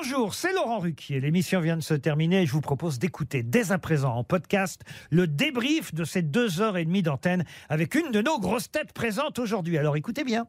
Bonjour, 0.00 0.32
c'est 0.32 0.52
Laurent 0.52 0.78
Ruquier. 0.78 1.18
L'émission 1.18 1.58
vient 1.60 1.76
de 1.76 1.82
se 1.82 1.94
terminer 1.94 2.42
et 2.42 2.46
je 2.46 2.52
vous 2.52 2.60
propose 2.60 3.00
d'écouter 3.00 3.42
dès 3.42 3.72
à 3.72 3.78
présent 3.78 4.14
en 4.14 4.22
podcast 4.22 4.82
le 5.10 5.26
débrief 5.26 5.92
de 5.92 6.04
ces 6.04 6.22
deux 6.22 6.60
heures 6.60 6.76
et 6.76 6.84
demie 6.84 7.02
d'antenne 7.02 7.44
avec 7.68 7.96
une 7.96 8.12
de 8.12 8.22
nos 8.22 8.38
grosses 8.38 8.70
têtes 8.70 8.92
présentes 8.92 9.40
aujourd'hui. 9.40 9.76
Alors 9.76 9.96
écoutez 9.96 10.22
bien. 10.22 10.46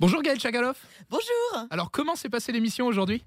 Bonjour 0.00 0.22
Gaël 0.22 0.40
Chagaloff. 0.40 0.86
Bonjour 1.10 1.66
Alors 1.68 1.90
comment 1.90 2.16
s'est 2.16 2.30
passée 2.30 2.50
l'émission 2.52 2.86
aujourd'hui? 2.86 3.22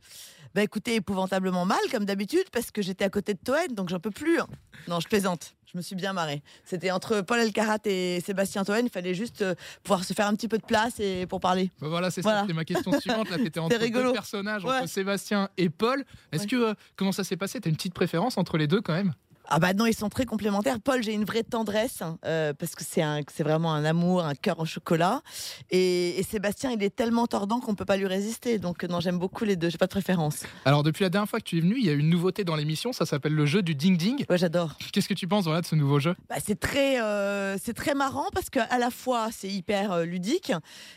Bah 0.55 0.63
écoutez, 0.63 0.95
épouvantablement 0.95 1.65
mal 1.65 1.77
comme 1.91 2.05
d'habitude 2.05 2.49
parce 2.51 2.71
que 2.71 2.81
j'étais 2.81 3.05
à 3.05 3.09
côté 3.09 3.35
de 3.35 3.39
Toen 3.39 3.75
donc 3.75 3.89
j'en 3.89 3.99
peux 3.99 4.11
plus. 4.11 4.39
hein. 4.39 4.47
Non, 4.87 4.99
je 4.99 5.07
plaisante. 5.07 5.56
Je 5.71 5.77
me 5.77 5.81
suis 5.81 5.95
bien 5.95 6.13
marrée. 6.13 6.41
C'était 6.63 6.91
entre 6.91 7.19
Paul 7.21 7.39
Elkarat 7.39 7.79
et 7.85 8.21
Sébastien 8.25 8.63
Toen. 8.63 8.79
Il 8.85 8.89
fallait 8.89 9.13
juste 9.13 9.41
euh, 9.41 9.53
pouvoir 9.83 10.05
se 10.05 10.13
faire 10.13 10.25
un 10.27 10.33
petit 10.33 10.47
peu 10.47 10.57
de 10.57 10.65
place 10.65 10.97
et 10.99 11.25
pour 11.27 11.41
parler. 11.41 11.71
Bah 11.81 11.87
Voilà, 11.89 12.09
c'est 12.09 12.21
Voilà. 12.21 12.37
ça, 12.39 12.43
c'était 12.43 12.53
ma 12.53 12.63
question 12.63 12.97
suivante. 12.99 13.29
Là, 13.29 13.37
t'étais 13.37 13.59
entre 13.59 13.75
rigolo. 13.77 14.07
deux 14.09 14.13
personnages, 14.13 14.63
entre. 14.63 14.87
Sébastien 14.87 15.49
et 15.57 15.69
Paul. 15.69 16.05
Est-ce 16.31 16.43
Ouais. 16.43 16.47
que 16.47 16.55
euh, 16.55 16.73
comment 16.95 17.11
ça 17.11 17.25
s'est 17.25 17.35
passé? 17.35 17.59
T'as 17.59 17.69
une 17.69 17.75
petite 17.75 17.93
préférence 17.93 18.37
entre 18.37 18.57
les 18.57 18.67
deux 18.67 18.79
quand 18.79 18.93
même? 18.93 19.13
Ah 19.49 19.59
bah 19.59 19.73
non, 19.73 19.85
ils 19.85 19.95
sont 19.95 20.09
très 20.09 20.25
complémentaires. 20.25 20.79
Paul, 20.81 21.01
j'ai 21.01 21.13
une 21.13 21.23
vraie 21.23 21.43
tendresse 21.43 22.01
hein, 22.01 22.17
euh, 22.25 22.53
parce 22.53 22.75
que 22.75 22.83
c'est 22.83 23.01
un, 23.01 23.21
c'est 23.33 23.43
vraiment 23.43 23.73
un 23.73 23.85
amour, 23.85 24.25
un 24.25 24.35
cœur 24.35 24.59
en 24.59 24.65
chocolat. 24.65 25.21
Et, 25.69 26.19
et 26.19 26.23
Sébastien, 26.23 26.71
il 26.71 26.83
est 26.83 26.93
tellement 26.93 27.27
tordant 27.27 27.61
qu'on 27.61 27.73
peut 27.73 27.85
pas 27.85 27.95
lui 27.95 28.07
résister. 28.07 28.59
Donc 28.59 28.83
non, 28.83 28.99
j'aime 28.99 29.17
beaucoup 29.17 29.45
les 29.45 29.55
deux. 29.55 29.69
J'ai 29.69 29.77
pas 29.77 29.85
de 29.85 29.91
préférence. 29.91 30.43
Alors 30.65 30.83
depuis 30.83 31.03
la 31.03 31.09
dernière 31.09 31.29
fois 31.29 31.39
que 31.39 31.45
tu 31.45 31.57
es 31.57 31.61
venu, 31.61 31.75
il 31.77 31.85
y 31.85 31.89
a 31.89 31.93
une 31.93 32.09
nouveauté 32.09 32.43
dans 32.43 32.55
l'émission. 32.55 32.91
Ça 32.91 33.05
s'appelle 33.05 33.33
le 33.33 33.45
jeu 33.45 33.61
du 33.61 33.73
ding 33.73 33.97
ding. 33.97 34.25
Ouais, 34.29 34.37
j'adore. 34.37 34.75
Qu'est-ce 34.91 35.07
que 35.07 35.13
tu 35.13 35.27
penses 35.27 35.45
voilà, 35.45 35.61
de 35.61 35.65
ce 35.65 35.75
nouveau 35.75 35.99
jeu? 35.99 36.15
Bah, 36.29 36.35
c'est 36.45 36.59
très, 36.59 37.01
euh, 37.01 37.57
c'est 37.63 37.73
très 37.73 37.93
marrant 37.93 38.25
parce 38.33 38.49
que 38.49 38.59
à 38.69 38.79
la 38.79 38.89
fois 38.89 39.29
c'est 39.31 39.49
hyper 39.49 39.93
euh, 39.93 40.03
ludique 40.03 40.51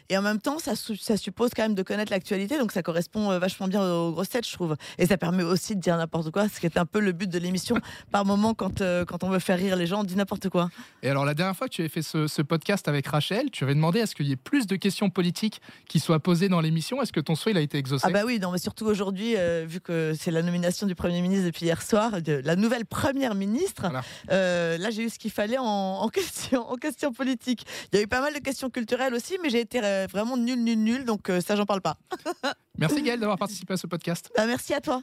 et 0.09 0.19
en 0.19 0.23
même 0.23 0.41
temps 0.41 0.59
ça, 0.59 0.73
ça 0.75 1.17
suppose 1.17 1.51
quand 1.55 1.63
même 1.63 1.77
de 1.77 1.83
connaître 1.83 2.11
l'actualité, 2.11 2.59
donc 2.59 2.73
ça 2.73 2.83
correspond 2.83 3.39
vachement 3.39 3.69
bien 3.69 3.83
aux 3.83 4.11
grosses 4.11 4.31
têtes, 4.31 4.49
je 4.49 4.53
trouve. 4.53 4.77
Et 4.99 5.07
ça 5.07 5.17
permet 5.17 5.45
aussi 5.45 5.77
de 5.77 5.81
dire 5.81 5.97
n'importe 5.97 6.31
quoi, 6.31 6.49
ce 6.49 6.59
qui 6.59 6.67
est 6.67 6.79
un 6.79 6.87
peu 6.87 7.01
le 7.01 7.13
but 7.13 7.31
de 7.31 7.39
l'émission. 7.39 7.77
Par 8.11 8.25
moment, 8.31 8.40
quand 8.55 8.81
euh, 8.81 9.05
quand 9.05 9.25
on 9.25 9.29
veut 9.31 9.39
faire 9.39 9.59
rire 9.59 9.77
les 9.77 9.87
gens, 9.87 10.01
on 10.01 10.05
dit 10.05 10.17
n'importe 10.17 10.49
quoi. 10.49 10.71
Et 11.03 11.09
alors 11.09 11.25
la 11.25 11.35
dernière 11.35 11.57
fois 11.57 11.69
que 11.69 11.73
tu 11.75 11.81
avais 11.83 11.89
fait 11.89 12.03
ce, 12.03 12.27
ce 12.27 12.43
podcast 12.43 12.89
avec 12.89 13.07
Rachel, 13.07 13.51
tu 13.51 13.65
avais 13.65 13.75
demandé 13.75 14.01
à 14.01 14.07
ce 14.07 14.15
qu'il 14.15 14.27
y 14.27 14.33
ait 14.33 14.37
plus 14.37 14.67
de 14.67 14.77
questions 14.77 15.11
politiques 15.11 15.61
qui 15.89 16.01
soient 16.01 16.19
posées 16.21 16.49
dans 16.49 16.61
l'émission. 16.61 17.01
Est-ce 17.03 17.13
que 17.13 17.21
ton 17.21 17.35
souhait 17.35 17.53
il 17.53 17.59
a 17.59 17.61
été 17.61 17.79
exaucé? 17.79 18.05
Ah 18.07 18.11
bah 18.11 18.23
oui, 18.27 18.39
non, 18.41 18.51
mais 18.53 18.59
surtout 18.59 18.87
aujourd'hui, 18.87 19.35
euh, 19.37 19.65
vu 19.69 19.81
que 19.81 20.15
c'est 20.19 20.31
la 20.31 20.43
nomination 20.43 20.87
du 20.87 20.95
Premier 20.95 21.21
ministre 21.23 21.47
depuis 21.47 21.67
hier 21.67 21.81
soir, 21.83 22.21
de 22.23 22.41
la 22.45 22.57
nouvelle 22.57 22.87
Première 22.87 23.35
ministre, 23.35 23.83
Voilà. 23.83 24.03
euh, 24.31 24.79
là 24.79 24.91
j'ai 24.91 25.05
eu 25.05 25.09
ce 25.11 25.19
qu'il 25.19 25.31
fallait 25.31 25.59
en, 25.59 25.65
en 25.65 26.09
question, 26.11 26.69
en 26.71 26.77
question 26.77 27.13
politique. 27.13 27.65
Il 27.93 27.97
y 27.97 28.01
a 28.01 28.03
eu 28.03 28.09
pas 28.09 28.21
mal 28.21 28.35
de 28.35 28.39
questions 28.41 28.71
culturelles 28.71 29.15
aussi, 29.15 29.37
mais 29.43 29.51
j'ai 29.51 29.61
été 29.61 29.81
vraiment 30.11 30.37
nul, 30.37 30.63
nul, 30.63 30.79
nul, 30.79 31.05
donc 31.05 31.31
ça 31.47 31.57
j'en 31.57 31.67
parle 31.67 31.81
pas. 31.83 31.97
Merci 32.79 33.03
Gaël 33.03 33.21
d'avoir 33.21 33.37
participé 33.39 33.75
à 33.75 33.77
ce 33.77 33.87
podcast. 33.87 34.31
Bah, 34.37 34.47
merci 34.47 34.73
à 34.73 34.81
toi. 34.81 35.03